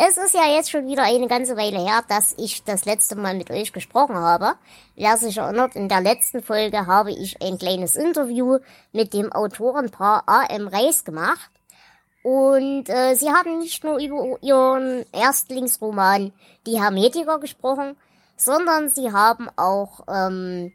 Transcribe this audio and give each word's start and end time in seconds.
Es 0.00 0.16
ist 0.16 0.32
ja 0.32 0.46
jetzt 0.46 0.70
schon 0.70 0.86
wieder 0.86 1.02
eine 1.02 1.26
ganze 1.26 1.56
Weile 1.56 1.80
her, 1.80 2.04
dass 2.08 2.32
ich 2.38 2.62
das 2.62 2.84
letzte 2.84 3.16
Mal 3.16 3.34
mit 3.34 3.50
euch 3.50 3.72
gesprochen 3.72 4.14
habe. 4.14 4.54
Wer 4.94 5.16
sich 5.16 5.38
erinnert, 5.38 5.74
in 5.74 5.88
der 5.88 6.00
letzten 6.00 6.40
Folge 6.40 6.86
habe 6.86 7.10
ich 7.10 7.42
ein 7.42 7.58
kleines 7.58 7.96
Interview 7.96 8.58
mit 8.92 9.12
dem 9.12 9.32
Autorenpaar 9.32 10.22
A.M. 10.26 10.68
Reis 10.68 11.04
gemacht. 11.04 11.50
Und 12.22 12.88
äh, 12.88 13.16
sie 13.16 13.28
haben 13.30 13.58
nicht 13.58 13.82
nur 13.82 13.98
über 13.98 14.40
ihren 14.40 15.04
Erstlingsroman 15.10 16.32
Die 16.64 16.80
Hermetiker 16.80 17.40
gesprochen, 17.40 17.96
sondern 18.36 18.90
sie 18.90 19.10
haben 19.10 19.48
auch 19.56 20.04
ähm, 20.06 20.72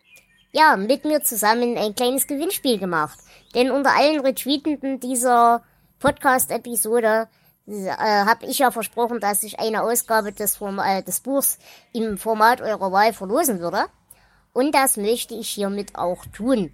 ja 0.52 0.76
mit 0.76 1.06
mir 1.06 1.24
zusammen 1.24 1.78
ein 1.78 1.96
kleines 1.96 2.28
Gewinnspiel 2.28 2.78
gemacht. 2.78 3.20
Denn 3.56 3.72
unter 3.72 3.96
allen 3.96 4.20
Retweetenden 4.20 5.00
dieser 5.00 5.64
Podcast-Episode 6.02 7.30
äh, 7.68 7.90
habe 7.96 8.46
ich 8.46 8.60
ja 8.60 8.72
versprochen, 8.72 9.20
dass 9.20 9.44
ich 9.44 9.60
eine 9.60 9.84
Ausgabe 9.84 10.32
des, 10.32 10.60
äh, 10.62 11.04
des 11.04 11.22
Buchs 11.22 11.60
im 11.94 12.18
Format 12.18 12.62
eurer 12.62 12.92
Wahl 12.92 13.14
verlosen 13.14 13.60
würde. 13.60 13.86
Und 14.54 14.76
das 14.76 14.98
möchte 14.98 15.34
ich 15.34 15.50
hiermit 15.50 15.96
auch 15.96 16.26
tun. 16.28 16.74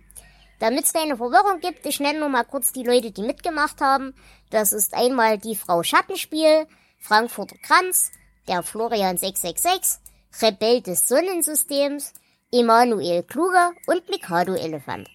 Damit 0.59 0.85
es 0.85 0.93
keine 0.93 1.15
Verwirrung 1.15 1.61
gibt, 1.61 1.85
ich 1.85 1.99
nenne 2.01 2.19
nur 2.19 2.29
mal 2.29 2.43
kurz 2.43 2.73
die 2.73 2.83
Leute, 2.83 3.11
die 3.11 3.21
mitgemacht 3.21 3.79
haben. 3.79 4.13
Das 4.49 4.73
ist 4.73 4.93
einmal 4.93 5.37
die 5.37 5.55
Frau 5.55 5.83
Schattenspiel, 5.83 6.67
Frankfurter 6.99 7.55
Kranz, 7.63 8.11
der 8.47 8.63
Florian 8.63 9.17
666, 9.17 10.01
Rebell 10.41 10.81
des 10.81 11.07
Sonnensystems, 11.07 12.13
Emanuel 12.51 13.23
Kluge 13.23 13.71
und 13.87 14.09
Mikado 14.09 14.53
Elefant. 14.53 15.07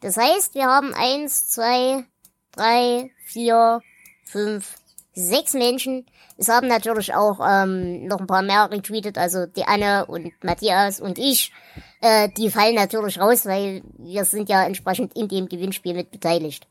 Das 0.00 0.16
heißt, 0.16 0.54
wir 0.54 0.66
haben 0.66 0.94
eins, 0.94 1.48
zwei, 1.48 2.04
drei, 2.52 3.10
vier, 3.24 3.80
fünf, 4.24 4.76
sechs 5.18 5.54
Menschen. 5.54 6.06
Es 6.36 6.48
haben 6.48 6.68
natürlich 6.68 7.14
auch 7.14 7.40
ähm, 7.44 8.06
noch 8.06 8.20
ein 8.20 8.26
paar 8.26 8.42
mehr 8.42 8.70
retweetet, 8.70 9.18
also 9.18 9.46
die 9.46 9.64
Anne 9.64 10.06
und 10.06 10.32
Matthias 10.44 11.00
und 11.00 11.18
ich. 11.18 11.52
Äh, 12.00 12.28
die 12.36 12.50
fallen 12.50 12.76
natürlich 12.76 13.18
raus, 13.18 13.44
weil 13.44 13.82
wir 13.98 14.24
sind 14.24 14.48
ja 14.48 14.64
entsprechend 14.64 15.16
in 15.16 15.28
dem 15.28 15.48
Gewinnspiel 15.48 15.94
mit 15.94 16.10
beteiligt. 16.10 16.66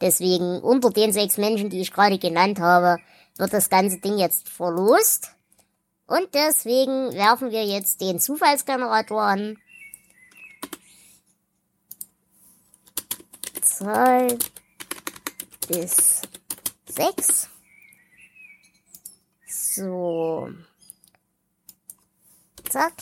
Deswegen 0.00 0.60
unter 0.60 0.90
den 0.90 1.12
sechs 1.12 1.36
Menschen, 1.38 1.70
die 1.70 1.80
ich 1.80 1.92
gerade 1.92 2.18
genannt 2.18 2.60
habe, 2.60 2.98
wird 3.36 3.52
das 3.52 3.68
ganze 3.68 3.98
Ding 3.98 4.18
jetzt 4.18 4.48
verlost. 4.48 5.32
Und 6.06 6.28
deswegen 6.34 7.12
werfen 7.12 7.50
wir 7.50 7.64
jetzt 7.64 8.00
den 8.00 8.20
Zufallsgenerator 8.20 9.20
an. 9.20 9.58
Zahl 13.60 14.38
bis 15.68 16.22
sechs. 16.86 17.48
So. 19.74 20.48
Zack. 22.68 22.94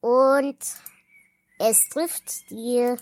Und 0.00 0.58
es 1.58 1.88
trifft 1.90 2.50
die 2.50 2.96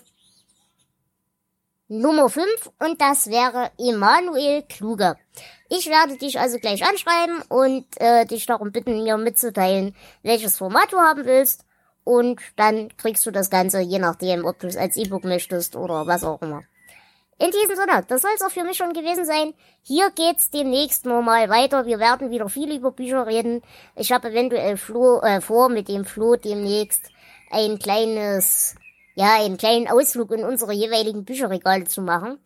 Nummer 1.87 2.29
5 2.29 2.45
und 2.79 3.01
das 3.01 3.27
wäre 3.29 3.71
Emanuel 3.77 4.63
Kluge. 4.63 5.15
Ich 5.69 5.87
werde 5.87 6.17
dich 6.17 6.39
also 6.39 6.59
gleich 6.59 6.83
anschreiben 6.85 7.41
und 7.47 7.85
äh, 8.01 8.25
dich 8.25 8.45
darum 8.45 8.71
bitten, 8.71 9.03
mir 9.03 9.17
mitzuteilen, 9.17 9.95
welches 10.21 10.57
Format 10.57 10.91
du 10.91 10.97
haben 10.97 11.25
willst. 11.25 11.65
Und 12.03 12.41
dann 12.57 12.95
kriegst 12.97 13.25
du 13.25 13.31
das 13.31 13.49
Ganze, 13.49 13.79
je 13.79 13.99
nachdem, 13.99 14.45
ob 14.45 14.59
du 14.59 14.67
es 14.67 14.77
als 14.77 14.97
E-Book 14.97 15.23
möchtest 15.23 15.75
oder 15.75 16.05
was 16.05 16.23
auch 16.23 16.41
immer. 16.41 16.63
In 17.41 17.51
diesem 17.51 17.77
Sinne, 17.77 18.03
das 18.05 18.21
soll 18.21 18.31
es 18.35 18.41
auch 18.41 18.51
für 18.51 18.65
mich 18.65 18.75
schon 18.75 18.91
gewesen 18.91 19.23
sein. 19.23 19.53
Hier 19.81 20.11
geht's 20.11 20.49
demnächst 20.49 21.05
normal 21.05 21.49
weiter. 21.49 21.85
Wir 21.85 21.97
werden 21.97 22.31
wieder 22.31 22.49
viel 22.49 22.75
über 22.75 22.91
Bücher 22.91 23.25
reden. 23.25 23.61
Ich 23.95 24.11
habe 24.11 24.29
eventuell 24.29 24.75
Flo, 24.75 25.21
äh, 25.21 25.39
vor, 25.39 25.69
mit 25.69 25.87
dem 25.87 26.03
Flo 26.03 26.35
demnächst 26.35 27.01
ein 27.49 27.79
kleines, 27.79 28.75
ja, 29.15 29.35
einen 29.39 29.57
kleinen 29.57 29.87
Ausflug 29.87 30.31
in 30.31 30.43
unsere 30.43 30.73
jeweiligen 30.73 31.23
Bücherregale 31.23 31.85
zu 31.85 32.01
machen. 32.01 32.39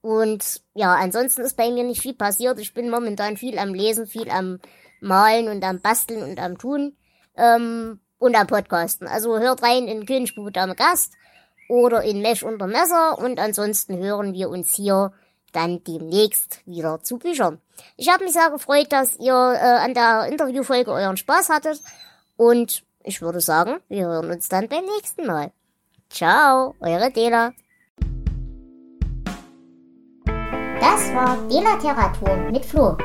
Und 0.00 0.62
ja, 0.72 0.94
ansonsten 0.94 1.42
ist 1.42 1.58
bei 1.58 1.70
mir 1.70 1.84
nicht 1.84 2.00
viel 2.00 2.14
passiert. 2.14 2.58
Ich 2.58 2.72
bin 2.72 2.88
momentan 2.88 3.36
viel 3.36 3.58
am 3.58 3.74
Lesen, 3.74 4.06
viel 4.06 4.30
am 4.30 4.60
Malen 5.02 5.48
und 5.48 5.62
am 5.62 5.80
Basteln 5.80 6.22
und 6.22 6.40
am 6.40 6.56
Tun 6.56 6.96
ähm, 7.36 8.00
und 8.16 8.34
am 8.34 8.46
Podcasten. 8.46 9.06
Also 9.06 9.38
hört 9.38 9.62
rein 9.62 9.88
in 9.88 10.06
Königsbuch 10.06 10.50
Dame 10.50 10.74
Gast 10.74 11.12
oder 11.72 12.02
in 12.02 12.20
Mesh 12.20 12.42
unter 12.42 12.66
Messer 12.66 13.18
und 13.18 13.40
ansonsten 13.40 13.96
hören 13.96 14.34
wir 14.34 14.50
uns 14.50 14.74
hier 14.74 15.10
dann 15.52 15.82
demnächst 15.84 16.60
wieder 16.66 17.02
zu 17.02 17.16
Büchern. 17.16 17.62
Ich 17.96 18.10
habe 18.10 18.24
mich 18.24 18.34
sehr 18.34 18.50
gefreut, 18.50 18.92
dass 18.92 19.18
ihr 19.18 19.32
äh, 19.32 19.78
an 19.82 19.94
der 19.94 20.26
Interviewfolge 20.30 20.90
euren 20.90 21.16
Spaß 21.16 21.48
hattet 21.48 21.80
und 22.36 22.82
ich 23.02 23.22
würde 23.22 23.40
sagen, 23.40 23.78
wir 23.88 24.04
hören 24.04 24.30
uns 24.30 24.50
dann 24.50 24.68
beim 24.68 24.84
nächsten 24.84 25.26
Mal. 25.26 25.50
Ciao, 26.10 26.74
eure 26.80 27.10
Dela. 27.10 27.52
Das 30.26 31.14
war 31.14 31.38
Delateratur 31.48 32.36
mit 32.50 32.66
Flo, 32.66 32.98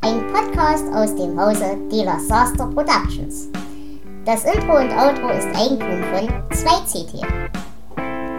ein 0.00 0.26
Podcast 0.32 0.86
aus 0.94 1.14
dem 1.16 1.38
Hause 1.38 1.76
Dela 1.92 2.18
Saster 2.18 2.66
Productions. 2.66 3.50
Das 4.24 4.44
Intro 4.44 4.78
und 4.78 4.90
Outro 4.92 5.28
ist 5.30 5.48
Eigentum 5.54 6.02
von 6.04 6.28
2CT. 6.50 7.69